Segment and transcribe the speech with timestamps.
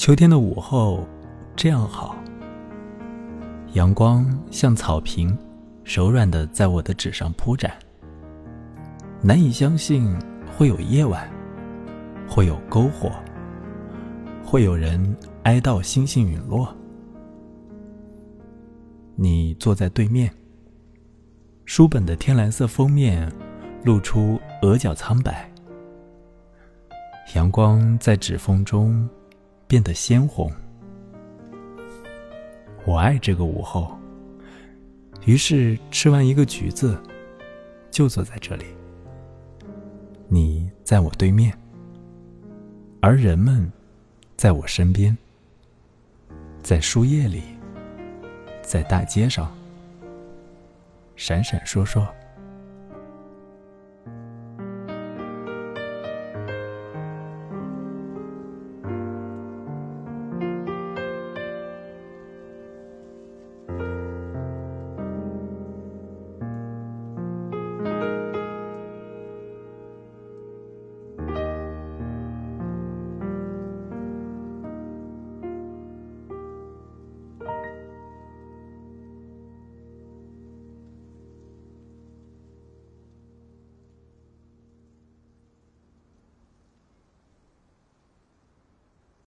[0.00, 1.06] 秋天的午后，
[1.54, 2.16] 这样好。
[3.74, 5.36] 阳光像草坪，
[5.84, 7.70] 柔软的在我的纸上铺展。
[9.20, 10.10] 难以相信
[10.56, 11.30] 会有夜晚，
[12.26, 13.12] 会有篝火，
[14.42, 16.74] 会有人哀悼星星陨落。
[19.16, 20.32] 你坐在对面，
[21.66, 23.30] 书本的天蓝色封面
[23.84, 25.52] 露出额角苍白，
[27.34, 29.06] 阳光在指缝中。
[29.70, 30.50] 变得鲜红。
[32.84, 33.96] 我爱这个午后。
[35.26, 37.00] 于是吃完一个橘子，
[37.88, 38.64] 就坐在这里。
[40.26, 41.56] 你在我对面，
[43.00, 43.70] 而人们
[44.36, 45.16] 在我身边，
[46.64, 47.42] 在树叶里，
[48.62, 49.56] 在大街上，
[51.14, 52.04] 闪闪烁烁。